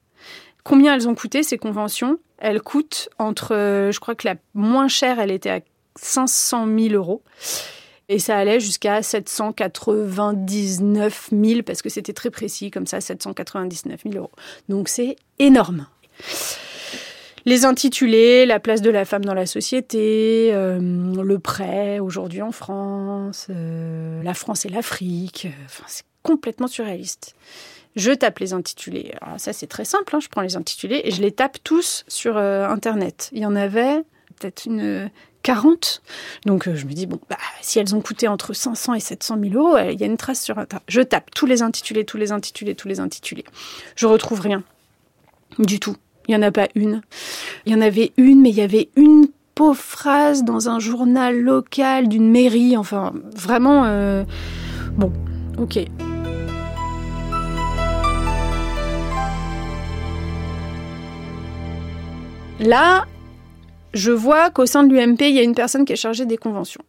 combien 0.63 0.95
elles 0.95 1.07
ont 1.07 1.13
coûté 1.13 1.43
ces 1.43 1.59
conventions? 1.59 2.17
Elles 2.39 2.61
coûtent 2.61 3.09
entre, 3.19 3.89
je 3.91 3.99
crois 3.99 4.15
que 4.15 4.27
la 4.27 4.35
moins 4.55 4.87
chère, 4.87 5.19
elle 5.19 5.31
était 5.31 5.51
à 5.51 5.59
500 5.95 6.65
000 6.65 6.79
euros. 6.95 7.21
Et 8.09 8.19
ça 8.19 8.37
allait 8.37 8.59
jusqu'à 8.59 9.01
799 9.01 11.29
000, 11.31 11.61
parce 11.63 11.81
que 11.81 11.87
c'était 11.89 12.11
très 12.11 12.31
précis, 12.31 12.69
comme 12.71 12.87
ça, 12.87 12.99
799 12.99 14.01
000 14.03 14.15
euros. 14.15 14.31
Donc 14.67 14.89
c'est 14.89 15.15
énorme. 15.39 15.87
Les 17.45 17.65
intitulés, 17.65 18.45
la 18.45 18.59
place 18.59 18.81
de 18.81 18.89
la 18.89 19.03
femme 19.03 19.25
dans 19.25 19.33
la 19.33 19.45
société, 19.45 20.51
euh, 20.53 20.79
le 20.79 21.39
prêt 21.39 21.99
aujourd'hui 21.99 22.41
en 22.41 22.51
France, 22.51 23.47
euh, 23.49 24.23
la 24.23 24.33
France 24.33 24.65
et 24.65 24.69
l'Afrique, 24.69 25.47
enfin, 25.65 25.83
c'est 25.87 26.05
complètement 26.21 26.67
surréaliste. 26.67 27.35
Je 27.95 28.11
tape 28.11 28.39
les 28.39 28.53
intitulés. 28.53 29.13
Alors 29.21 29.39
ça 29.39 29.53
c'est 29.53 29.67
très 29.67 29.85
simple, 29.85 30.15
hein. 30.15 30.19
je 30.19 30.29
prends 30.29 30.41
les 30.41 30.55
intitulés 30.55 31.01
et 31.03 31.11
je 31.11 31.21
les 31.21 31.31
tape 31.31 31.57
tous 31.63 32.05
sur 32.07 32.37
euh, 32.37 32.67
Internet. 32.67 33.29
Il 33.33 33.39
y 33.39 33.45
en 33.45 33.55
avait 33.55 33.97
peut-être 34.39 34.65
une 34.65 35.11
40. 35.43 36.01
Donc 36.45 36.67
euh, 36.67 36.75
je 36.75 36.85
me 36.85 36.93
dis, 36.93 37.05
bon, 37.05 37.19
bah, 37.29 37.37
si 37.61 37.77
elles 37.77 37.93
ont 37.93 38.01
coûté 38.01 38.27
entre 38.27 38.53
500 38.53 38.95
et 38.95 38.99
700 38.99 39.37
000 39.39 39.53
euros, 39.53 39.77
il 39.77 39.99
y 39.99 40.03
a 40.03 40.07
une 40.07 40.17
trace 40.17 40.41
sur 40.41 40.57
Internet. 40.57 40.83
Je 40.87 41.01
tape 41.01 41.29
tous 41.31 41.45
les 41.45 41.61
intitulés, 41.61 42.05
tous 42.05 42.17
les 42.17 42.31
intitulés, 42.31 42.73
tous 42.73 42.87
les 42.87 42.99
intitulés. 42.99 43.45
Je 43.95 44.07
retrouve 44.07 44.39
rien. 44.39 44.63
Du 45.59 45.79
tout. 45.79 45.97
Il 46.27 46.31
n'y 46.31 46.37
en 46.37 46.47
a 46.47 46.51
pas 46.51 46.67
une. 46.75 47.01
Il 47.65 47.73
y 47.73 47.75
en 47.75 47.81
avait 47.81 48.11
une, 48.17 48.41
mais 48.41 48.49
il 48.49 48.55
y 48.55 48.61
avait 48.61 48.89
une 48.95 49.27
pauvre 49.55 49.79
phrase 49.79 50.43
dans 50.43 50.69
un 50.69 50.79
journal 50.79 51.39
local 51.39 52.07
d'une 52.07 52.29
mairie. 52.29 52.77
Enfin, 52.77 53.13
vraiment... 53.35 53.83
Euh, 53.85 54.23
bon, 54.97 55.11
ok. 55.57 55.79
Là, 62.59 63.05
je 63.93 64.11
vois 64.11 64.49
qu'au 64.49 64.65
sein 64.65 64.83
de 64.83 64.93
l'UMP, 64.93 65.21
il 65.21 65.35
y 65.35 65.39
a 65.39 65.43
une 65.43 65.55
personne 65.55 65.85
qui 65.85 65.93
est 65.93 65.97
chargée 65.97 66.25
des 66.25 66.37
conventions. 66.37 66.81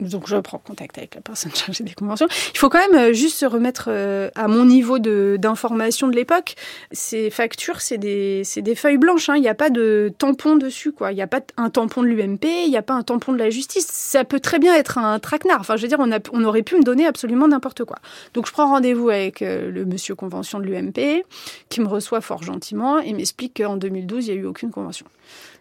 Donc 0.00 0.28
je 0.28 0.36
prends 0.36 0.58
contact 0.58 0.98
avec 0.98 1.14
la 1.14 1.20
personne 1.20 1.52
chargée 1.54 1.84
des 1.84 1.94
conventions. 1.94 2.26
Il 2.54 2.58
faut 2.58 2.68
quand 2.68 2.78
même 2.90 3.10
euh, 3.10 3.12
juste 3.12 3.38
se 3.38 3.46
remettre 3.46 3.86
euh, 3.88 4.30
à 4.34 4.46
mon 4.46 4.64
niveau 4.64 4.98
d'information 4.98 6.08
de, 6.08 6.16
l'époque. 6.16 6.54
Ces 6.92 7.30
factures, 7.30 7.80
c'est 7.80 7.98
des, 7.98 8.42
des, 8.56 8.74
feuilles 8.74 8.98
blanches. 8.98 9.28
Hein. 9.28 9.36
Il 9.36 9.42
n'y 9.42 9.48
a 9.48 9.54
pas 9.54 9.70
de 9.70 10.12
tampon 10.18 10.56
dessus. 10.56 10.92
quoi. 10.92 11.12
Il 11.12 11.14
n'y 11.14 11.22
a 11.22 11.26
pas 11.26 11.40
un 11.56 11.70
tampon 11.70 12.02
de 12.02 12.08
l'UMP, 12.08 12.44
il 12.44 12.70
n'y 12.70 12.76
a 12.76 12.82
pas 12.82 12.94
un 12.94 13.02
tampon 13.02 13.32
de 13.32 13.38
la 13.38 13.50
justice. 13.50 13.86
Ça 13.86 14.24
peut 14.24 14.40
très 14.40 14.58
bien 14.58 14.74
être 14.74 14.98
un 14.98 15.18
traquenard. 15.18 15.60
Enfin, 15.60 15.76
je 15.76 15.82
veux 15.82 15.88
dire, 15.88 16.00
on, 16.00 16.12
a, 16.12 16.18
on 16.32 16.44
aurait 16.44 16.62
pu 16.62 16.76
me 16.76 16.82
donner 16.82 17.06
absolument 17.06 17.48
n'importe 17.48 17.84
quoi. 17.84 17.98
Donc 18.34 18.46
je 18.46 18.52
prends 18.52 18.68
rendez-vous 18.68 19.08
avec 19.08 19.42
euh, 19.42 19.70
le 19.70 19.84
monsieur 19.84 20.14
convention 20.14 20.58
de 20.58 20.64
l'UMP, 20.64 21.24
qui 21.68 21.80
me 21.80 21.86
reçoit 21.86 22.20
fort 22.20 22.42
gentiment 22.42 22.98
et 22.98 23.12
m'explique 23.12 23.62
qu'en 23.62 23.76
2012, 23.76 24.26
il 24.26 24.32
n'y 24.32 24.38
a 24.38 24.42
eu 24.42 24.46
aucune 24.46 24.70
convention. 24.70 25.06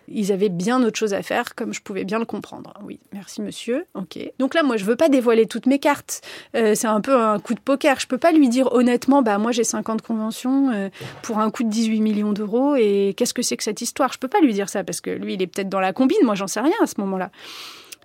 Ils 0.07 0.31
avaient 0.31 0.49
bien 0.49 0.83
autre 0.83 0.97
chose 0.97 1.13
à 1.13 1.21
faire, 1.21 1.55
comme 1.55 1.73
je 1.73 1.81
pouvais 1.81 2.03
bien 2.03 2.19
le 2.19 2.25
comprendre. 2.25 2.73
Oui, 2.83 2.99
merci 3.13 3.41
monsieur. 3.41 3.85
Ok. 3.93 4.19
Donc 4.39 4.53
là, 4.53 4.63
moi, 4.63 4.77
je 4.77 4.85
veux 4.85 4.95
pas 4.95 5.09
dévoiler 5.09 5.45
toutes 5.45 5.65
mes 5.65 5.79
cartes. 5.79 6.21
Euh, 6.55 6.75
c'est 6.75 6.87
un 6.87 7.01
peu 7.01 7.15
un 7.15 7.39
coup 7.39 7.53
de 7.53 7.59
poker. 7.59 7.99
Je 7.99 8.07
peux 8.07 8.17
pas 8.17 8.31
lui 8.31 8.49
dire 8.49 8.71
honnêtement, 8.73 9.21
bah 9.21 9.37
moi 9.37 9.51
j'ai 9.51 9.63
50 9.63 10.01
conventions 10.01 10.71
euh, 10.71 10.89
pour 11.21 11.39
un 11.39 11.49
coût 11.49 11.63
de 11.63 11.69
18 11.69 12.01
millions 12.01 12.33
d'euros 12.33 12.75
et 12.75 13.13
qu'est-ce 13.17 13.33
que 13.33 13.41
c'est 13.41 13.57
que 13.57 13.63
cette 13.63 13.81
histoire? 13.81 14.13
Je 14.13 14.19
peux 14.19 14.27
pas 14.27 14.41
lui 14.41 14.53
dire 14.53 14.69
ça 14.69 14.83
parce 14.83 15.01
que 15.01 15.09
lui, 15.09 15.33
il 15.35 15.41
est 15.41 15.47
peut-être 15.47 15.69
dans 15.69 15.79
la 15.79 15.93
combine. 15.93 16.17
Moi, 16.23 16.35
j'en 16.35 16.47
sais 16.47 16.61
rien 16.61 16.75
à 16.81 16.87
ce 16.87 16.95
moment-là. 16.99 17.31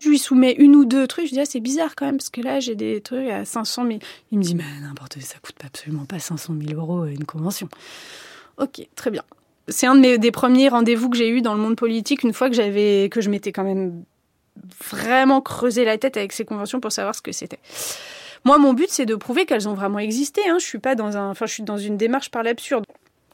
Je 0.00 0.08
lui 0.08 0.18
soumets 0.18 0.54
une 0.58 0.76
ou 0.76 0.86
deux 0.86 1.06
trucs. 1.06 1.26
Je 1.26 1.32
dis, 1.32 1.40
ah, 1.40 1.44
c'est 1.44 1.60
bizarre 1.60 1.94
quand 1.94 2.06
même, 2.06 2.16
parce 2.16 2.30
que 2.30 2.40
là, 2.40 2.58
j'ai 2.58 2.74
des 2.74 3.02
trucs 3.02 3.28
à 3.28 3.44
500 3.44 3.86
000. 3.86 3.98
Il 4.32 4.38
me 4.38 4.42
dit, 4.42 4.54
mais 4.54 4.64
n'importe 4.80 5.20
ça 5.20 5.38
coûte 5.42 5.56
absolument 5.64 6.06
pas 6.06 6.18
500 6.18 6.54
000 6.66 6.80
euros 6.80 7.04
une 7.04 7.26
convention. 7.26 7.68
Ok, 8.56 8.86
très 8.96 9.10
bien 9.10 9.22
c'est 9.70 9.86
un 9.86 9.96
des 9.96 10.30
premiers 10.30 10.68
rendez-vous 10.68 11.08
que 11.08 11.16
j'ai 11.16 11.28
eu 11.28 11.42
dans 11.42 11.54
le 11.54 11.60
monde 11.60 11.76
politique 11.76 12.22
une 12.22 12.32
fois 12.32 12.48
que 12.48 12.54
j'avais 12.54 13.08
que 13.08 13.20
je 13.20 13.30
m'étais 13.30 13.52
quand 13.52 13.64
même 13.64 14.04
vraiment 14.90 15.40
creusé 15.40 15.84
la 15.84 15.98
tête 15.98 16.16
avec 16.16 16.32
ces 16.32 16.44
conventions 16.44 16.80
pour 16.80 16.92
savoir 16.92 17.14
ce 17.14 17.22
que 17.22 17.32
c'était. 17.32 17.58
Moi, 18.44 18.58
mon 18.58 18.72
but, 18.72 18.88
c'est 18.88 19.06
de 19.06 19.14
prouver 19.14 19.44
qu'elles 19.44 19.68
ont 19.68 19.74
vraiment 19.74 19.98
existé. 19.98 20.40
Hein. 20.48 20.56
Je 20.58 20.64
suis 20.64 20.78
pas 20.78 20.94
dans 20.94 21.16
un, 21.16 21.30
enfin, 21.30 21.46
je 21.46 21.52
suis 21.52 21.62
dans 21.62 21.76
une 21.76 21.96
démarche 21.96 22.30
par 22.30 22.42
l'absurde. 22.42 22.84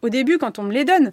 Au 0.02 0.08
début, 0.08 0.38
quand 0.38 0.58
on 0.58 0.64
me 0.64 0.72
les 0.72 0.84
donne, 0.84 1.10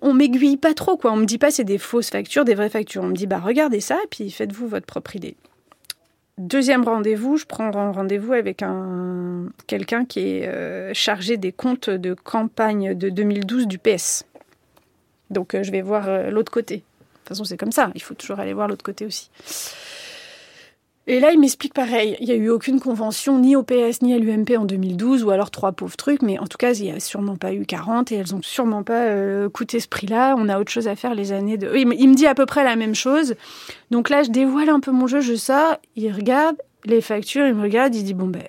on 0.00 0.14
m'aiguille 0.14 0.56
pas 0.56 0.74
trop, 0.74 0.96
quoi. 0.96 1.12
On 1.12 1.16
me 1.16 1.26
dit 1.26 1.38
pas 1.38 1.50
c'est 1.50 1.64
des 1.64 1.78
fausses 1.78 2.10
factures, 2.10 2.44
des 2.44 2.54
vraies 2.54 2.70
factures. 2.70 3.02
On 3.02 3.08
me 3.08 3.14
dit 3.14 3.26
bah 3.26 3.40
regardez 3.42 3.80
ça, 3.80 3.98
puis 4.10 4.30
faites-vous 4.30 4.66
votre 4.66 4.86
propre 4.86 5.16
idée. 5.16 5.36
Deuxième 6.38 6.82
rendez-vous, 6.82 7.36
je 7.36 7.44
prends 7.44 7.70
rendez-vous 7.70 8.32
avec 8.32 8.62
un 8.62 9.46
quelqu'un 9.66 10.06
qui 10.06 10.20
est 10.20 10.48
euh, 10.48 10.92
chargé 10.94 11.36
des 11.36 11.52
comptes 11.52 11.90
de 11.90 12.14
campagne 12.14 12.94
de 12.94 13.10
2012 13.10 13.66
du 13.66 13.78
PS. 13.78 14.24
Donc 15.32 15.54
euh, 15.54 15.62
je 15.62 15.72
vais 15.72 15.82
voir 15.82 16.08
euh, 16.08 16.30
l'autre 16.30 16.52
côté. 16.52 16.76
De 16.76 16.80
toute 16.80 17.28
façon, 17.28 17.44
c'est 17.44 17.56
comme 17.56 17.72
ça. 17.72 17.90
Il 17.94 18.02
faut 18.02 18.14
toujours 18.14 18.40
aller 18.40 18.52
voir 18.52 18.68
l'autre 18.68 18.84
côté 18.84 19.06
aussi. 19.06 19.30
Et 21.08 21.18
là, 21.18 21.32
il 21.32 21.40
m'explique 21.40 21.74
pareil. 21.74 22.16
Il 22.20 22.26
n'y 22.26 22.32
a 22.32 22.36
eu 22.36 22.48
aucune 22.48 22.78
convention 22.78 23.40
ni 23.40 23.56
au 23.56 23.64
PS 23.64 24.02
ni 24.02 24.14
à 24.14 24.18
l'UMP 24.18 24.56
en 24.56 24.64
2012, 24.64 25.24
ou 25.24 25.30
alors 25.30 25.50
trois 25.50 25.72
pauvres 25.72 25.96
trucs, 25.96 26.22
mais 26.22 26.38
en 26.38 26.46
tout 26.46 26.58
cas, 26.58 26.74
il 26.74 26.84
n'y 26.84 26.92
a 26.92 27.00
sûrement 27.00 27.36
pas 27.36 27.52
eu 27.52 27.66
40 27.66 28.12
et 28.12 28.16
elles 28.16 28.32
n'ont 28.32 28.42
sûrement 28.42 28.84
pas 28.84 29.06
euh, 29.06 29.48
coûté 29.48 29.80
ce 29.80 29.88
prix-là. 29.88 30.36
On 30.38 30.48
a 30.48 30.60
autre 30.60 30.70
chose 30.70 30.86
à 30.86 30.94
faire 30.94 31.16
les 31.16 31.32
années 31.32 31.56
de. 31.56 31.74
Il 31.74 31.86
me 31.86 32.14
dit 32.14 32.26
à 32.26 32.36
peu 32.36 32.46
près 32.46 32.62
la 32.62 32.76
même 32.76 32.94
chose. 32.94 33.34
Donc 33.90 34.10
là, 34.10 34.22
je 34.22 34.30
dévoile 34.30 34.68
un 34.68 34.78
peu 34.78 34.92
mon 34.92 35.08
jeu, 35.08 35.20
je 35.20 35.34
sors, 35.34 35.76
il 35.96 36.12
regarde 36.12 36.56
les 36.84 37.00
factures, 37.00 37.46
il 37.46 37.54
me 37.54 37.62
regarde, 37.62 37.94
il 37.96 38.04
dit 38.04 38.14
Bon, 38.14 38.28
ben, 38.28 38.44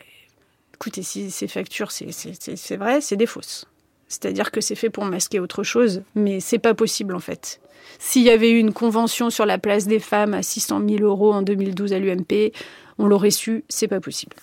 écoutez, 0.76 1.02
si 1.02 1.32
ces 1.32 1.48
factures, 1.48 1.92
c'est 1.92 2.78
vrai, 2.78 3.02
c'est 3.02 3.18
des 3.18 3.26
fausses. 3.26 3.66
C'est-à-dire 4.14 4.52
que 4.52 4.62
c'est 4.62 4.76
fait 4.76 4.92
pour 4.92 5.06
masquer 5.06 5.40
autre 5.40 5.64
chose, 5.64 6.04
mais 6.14 6.40
c'est 6.40 6.60
pas 6.60 6.76
possible 6.76 7.16
en 7.16 7.20
fait. 7.20 7.60
S'il 7.98 8.22
y 8.22 8.30
avait 8.30 8.52
eu 8.52 8.60
une 8.60 8.72
convention 8.72 9.32
sur 9.32 9.48
la 9.48 9.58
place 9.58 9.88
des 9.88 10.00
femmes 10.00 10.36
à 10.36 10.44
600 10.44 10.82
000 10.88 11.04
euros 11.04 11.34
en 11.34 11.42
2012 11.42 11.94
à 11.94 12.00
l'UMP, 12.00 12.54
on 13.00 13.08
l'aurait 13.08 13.32
su, 13.32 13.64
c'est 13.70 13.88
pas 13.88 14.00
possible. 14.00 14.36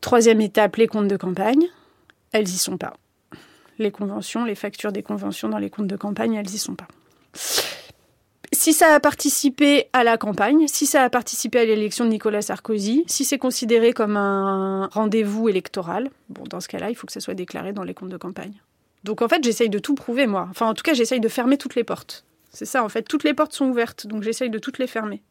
Troisième 0.00 0.40
étape, 0.40 0.76
les 0.76 0.86
comptes 0.86 1.08
de 1.08 1.18
campagne. 1.18 1.66
Elles 2.32 2.48
y 2.48 2.56
sont 2.56 2.78
pas. 2.78 2.94
Les 3.78 3.90
conventions, 3.90 4.46
les 4.46 4.54
factures 4.54 4.92
des 4.92 5.02
conventions 5.02 5.50
dans 5.50 5.58
les 5.58 5.68
comptes 5.68 5.86
de 5.86 5.96
campagne, 5.96 6.34
elles 6.34 6.50
y 6.50 6.58
sont 6.58 6.76
pas 6.76 6.88
si 8.60 8.74
ça 8.74 8.94
a 8.94 9.00
participé 9.00 9.88
à 9.94 10.04
la 10.04 10.18
campagne, 10.18 10.68
si 10.68 10.84
ça 10.84 11.02
a 11.02 11.08
participé 11.08 11.60
à 11.60 11.64
l'élection 11.64 12.04
de 12.04 12.10
Nicolas 12.10 12.42
Sarkozy, 12.42 13.04
si 13.06 13.24
c'est 13.24 13.38
considéré 13.38 13.94
comme 13.94 14.18
un 14.18 14.88
rendez-vous 14.88 15.48
électoral, 15.48 16.10
bon, 16.28 16.44
dans 16.44 16.60
ce 16.60 16.68
cas-là, 16.68 16.90
il 16.90 16.94
faut 16.94 17.06
que 17.06 17.12
ça 17.14 17.20
soit 17.20 17.32
déclaré 17.32 17.72
dans 17.72 17.84
les 17.84 17.94
comptes 17.94 18.10
de 18.10 18.18
campagne. 18.18 18.52
Donc 19.02 19.22
en 19.22 19.28
fait, 19.28 19.42
j'essaye 19.42 19.70
de 19.70 19.78
tout 19.78 19.94
prouver, 19.94 20.26
moi. 20.26 20.46
Enfin, 20.50 20.66
en 20.66 20.74
tout 20.74 20.82
cas, 20.82 20.92
j'essaye 20.92 21.20
de 21.20 21.28
fermer 21.30 21.56
toutes 21.56 21.74
les 21.74 21.84
portes. 21.84 22.26
C'est 22.50 22.66
ça, 22.66 22.84
en 22.84 22.90
fait. 22.90 23.04
Toutes 23.04 23.24
les 23.24 23.32
portes 23.32 23.54
sont 23.54 23.64
ouvertes, 23.64 24.06
donc 24.06 24.22
j'essaye 24.22 24.50
de 24.50 24.58
toutes 24.58 24.76
les 24.76 24.86
fermer. 24.86 25.22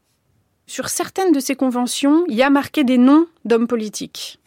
Sur 0.66 0.90
certaines 0.90 1.32
de 1.32 1.40
ces 1.40 1.56
conventions, 1.56 2.24
il 2.30 2.36
y 2.36 2.42
a 2.42 2.50
marqué 2.50 2.84
des 2.84 2.98
noms 2.98 3.28
d'hommes 3.46 3.68
politiques. 3.68 4.40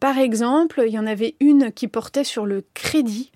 Par 0.00 0.18
exemple, 0.18 0.84
il 0.86 0.92
y 0.92 0.98
en 0.98 1.06
avait 1.06 1.34
une 1.40 1.72
qui 1.72 1.88
portait 1.88 2.24
sur 2.24 2.44
le 2.44 2.62
crédit, 2.74 3.32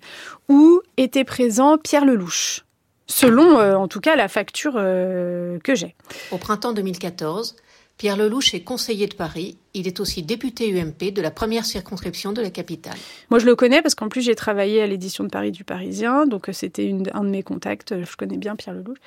où 0.49 0.81
était 0.97 1.23
présent 1.23 1.79
Pierre 1.79 2.05
Lelouch 2.05 2.66
selon 3.07 3.59
euh, 3.59 3.75
en 3.75 3.87
tout 3.87 4.01
cas 4.01 4.15
la 4.15 4.27
facture 4.27 4.73
euh, 4.75 5.59
que 5.59 5.75
j'ai. 5.75 5.95
Au 6.31 6.37
printemps 6.37 6.73
2014, 6.73 7.55
Pierre 7.97 8.17
Lelouch 8.17 8.53
est 8.53 8.61
conseiller 8.61 9.07
de 9.07 9.15
Paris. 9.15 9.57
Il 9.73 9.87
est 9.87 9.99
aussi 9.99 10.21
député 10.21 10.71
UMP 10.79 11.11
de 11.11 11.21
la 11.21 11.31
première 11.31 11.65
circonscription 11.65 12.31
de 12.31 12.41
la 12.41 12.51
capitale. 12.51 12.97
Moi, 13.31 13.39
je 13.39 13.45
le 13.45 13.55
connais 13.55 13.81
parce 13.81 13.95
qu'en 13.95 14.07
plus, 14.07 14.21
j'ai 14.21 14.35
travaillé 14.35 14.81
à 14.83 14.87
l'édition 14.87 15.23
de 15.23 15.29
Paris 15.29 15.51
du 15.51 15.63
Parisien. 15.63 16.27
Donc, 16.27 16.49
euh, 16.49 16.53
c'était 16.53 16.93
un 17.13 17.23
de 17.23 17.29
mes 17.29 17.41
contacts. 17.41 17.95
Je 18.03 18.15
connais 18.15 18.37
bien 18.37 18.55
Pierre 18.55 18.75
Lelouch. 18.75 18.97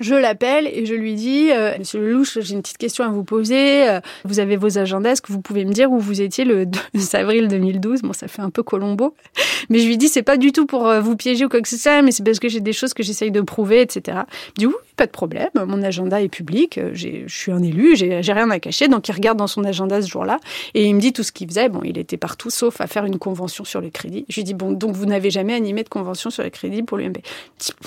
Je 0.00 0.14
l'appelle 0.16 0.66
et 0.66 0.86
je 0.86 0.94
lui 0.94 1.14
dis 1.14 1.52
euh, 1.52 1.78
Monsieur 1.78 2.00
Lelouch, 2.00 2.38
j'ai 2.40 2.54
une 2.54 2.62
petite 2.62 2.78
question 2.78 3.04
à 3.04 3.08
vous 3.08 3.22
poser. 3.22 3.88
Euh, 3.88 4.00
vous 4.24 4.40
avez 4.40 4.56
vos 4.56 4.76
agendas, 4.76 5.12
est-ce 5.12 5.22
que 5.22 5.32
vous 5.32 5.40
pouvez 5.40 5.64
me 5.64 5.72
dire 5.72 5.92
où 5.92 5.98
vous 5.98 6.20
étiez 6.20 6.44
le 6.44 6.66
2 6.66 6.78
avril 7.14 7.46
2012 7.46 8.02
Bon, 8.02 8.12
ça 8.12 8.26
fait 8.26 8.42
un 8.42 8.50
peu 8.50 8.64
Colombo. 8.64 9.14
Mais 9.70 9.78
je 9.78 9.86
lui 9.86 9.96
dis 9.96 10.08
C'est 10.08 10.22
pas 10.22 10.36
du 10.36 10.50
tout 10.50 10.66
pour 10.66 10.88
euh, 10.88 11.00
vous 11.00 11.16
piéger 11.16 11.44
ou 11.44 11.48
quoi 11.48 11.60
que 11.60 11.68
ce 11.68 11.76
soit, 11.76 12.02
mais 12.02 12.10
c'est 12.10 12.24
parce 12.24 12.38
que 12.38 12.48
j'ai 12.48 12.60
des 12.60 12.72
choses 12.72 12.92
que 12.92 13.02
j'essaye 13.02 13.30
de 13.30 13.40
prouver, 13.40 13.80
etc. 13.80 14.18
Il 14.58 14.66
dit 14.66 14.74
pas 14.96 15.06
de 15.06 15.10
problème. 15.10 15.48
Mon 15.54 15.82
agenda 15.82 16.20
est 16.20 16.28
public. 16.28 16.78
Je 16.92 17.26
suis 17.26 17.50
un 17.50 17.62
élu, 17.62 17.96
j'ai 17.96 18.20
rien 18.20 18.50
à 18.50 18.58
cacher. 18.60 18.88
Donc, 18.88 19.08
il 19.08 19.12
regarde 19.12 19.38
dans 19.38 19.46
son 19.46 19.64
agenda 19.64 20.00
ce 20.02 20.08
jour-là 20.08 20.38
et 20.74 20.84
il 20.84 20.94
me 20.94 21.00
dit 21.00 21.12
tout 21.12 21.22
ce 21.22 21.32
qu'il 21.32 21.48
faisait. 21.48 21.68
Bon, 21.68 21.80
il 21.82 21.98
était 21.98 22.16
partout 22.16 22.50
sauf 22.50 22.80
à 22.80 22.86
faire 22.86 23.04
une 23.04 23.18
convention 23.18 23.64
sur 23.64 23.80
le 23.80 23.90
crédit. 23.90 24.24
Je 24.28 24.36
lui 24.36 24.44
dis 24.44 24.54
Bon, 24.54 24.72
donc 24.72 24.94
vous 24.94 25.06
n'avez 25.06 25.30
jamais 25.30 25.54
animé 25.54 25.82
de 25.82 25.88
convention 25.88 26.30
sur 26.30 26.42
le 26.42 26.50
crédit 26.50 26.82
pour 26.82 26.98
l'UMB 26.98 27.18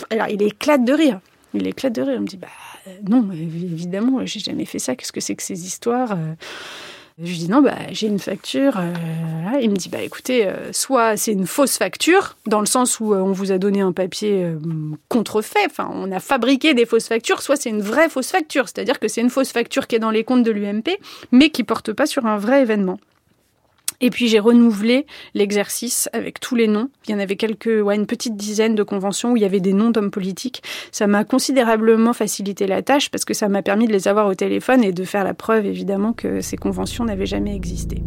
Alors, 0.10 0.28
il 0.30 0.42
éclate 0.42 0.84
de 0.84 0.94
rire. 0.94 1.20
Il 1.54 1.68
éclate 1.68 1.94
de 1.94 2.02
rire. 2.02 2.16
Il 2.16 2.22
me 2.22 2.28
dit 2.28 2.38
bah 2.38 2.48
non, 3.08 3.30
évidemment, 3.32 4.26
j'ai 4.26 4.40
jamais 4.40 4.66
fait 4.66 4.80
ça. 4.80 4.96
Qu'est-ce 4.96 5.12
que 5.12 5.22
c'est 5.22 5.36
que 5.36 5.44
ces 5.44 5.66
histoires 5.66 6.14
euh? 6.14 6.34
Je 7.20 7.32
lui 7.32 7.38
dis 7.40 7.50
non, 7.50 7.64
bah, 7.64 7.74
j'ai 7.90 8.06
une 8.06 8.20
facture. 8.20 8.78
Euh, 8.78 9.60
il 9.60 9.72
me 9.72 9.76
dit 9.76 9.90
bah 9.90 10.04
écoutez, 10.04 10.46
euh, 10.46 10.72
soit 10.72 11.18
c'est 11.18 11.32
une 11.32 11.48
fausse 11.48 11.76
facture, 11.76 12.38
dans 12.46 12.60
le 12.60 12.68
sens 12.68 13.00
où 13.00 13.16
on 13.16 13.32
vous 13.32 13.52
a 13.52 13.58
donné 13.58 13.82
un 13.82 13.92
papier 13.92 14.54
contrefait, 15.10 15.66
enfin 15.66 15.90
on 15.92 16.12
a 16.12 16.20
fabriqué 16.20 16.76
des 16.76 16.86
fausses 16.86 17.08
factures, 17.08 17.42
soit 17.42 17.56
c'est 17.56 17.72
une 17.72 17.82
vraie 17.82 18.10
fausse 18.10 18.30
facture, 18.30 18.66
c'est-à-dire 18.66 19.00
que 19.00 19.08
c'est 19.08 19.22
une 19.22 19.32
fausse 19.32 19.52
facture 19.52 19.88
qui 19.88 19.96
est 19.96 20.00
dans 20.00 20.12
les 20.12 20.24
comptes 20.24 20.44
de 20.44 20.52
l'UMP, 20.52 20.90
mais 21.32 21.50
qui 21.50 21.64
porte 21.64 21.92
pas 21.92 22.06
sur 22.06 22.28
un 22.28 22.38
vrai 22.38 22.62
événement. 22.62 23.00
Et 24.02 24.10
puis 24.10 24.28
j'ai 24.28 24.40
renouvelé 24.40 25.06
l'exercice 25.34 26.10
avec 26.14 26.40
tous 26.40 26.56
les 26.56 26.68
noms. 26.68 26.90
Il 27.08 27.12
y 27.12 27.16
en 27.16 27.20
avait 27.20 27.36
quelques, 27.36 27.84
ouais, 27.84 27.96
une 27.96 28.06
petite 28.06 28.36
dizaine 28.36 28.76
de 28.76 28.84
conventions 28.84 29.32
où 29.32 29.38
il 29.38 29.42
y 29.42 29.46
avait 29.46 29.60
des 29.60 29.74
noms 29.74 29.90
d'hommes 29.90 30.12
politiques. 30.12 30.62
Ça 30.92 31.08
m'a 31.08 31.24
considérablement 31.24 32.14
facilité 32.14 32.68
la 32.68 32.82
tâche 32.82 33.10
parce 33.10 33.26
que 33.26 33.34
ça 33.34 33.50
m'a 33.50 33.62
permis 33.62 33.88
de 33.88 33.94
les 33.94 34.08
avoir 34.08 34.28
au 34.28 34.36
téléphone 34.36 34.84
et 34.84 34.92
de 34.92 35.04
faire 35.04 35.24
la 35.24 35.34
preuve 35.34 35.66
évidemment 35.66 36.14
que 36.14 36.42
ces 36.42 36.58
conventions 36.58 37.06
n'avaient 37.06 37.26
jamais 37.26 37.56
existé. 37.56 38.04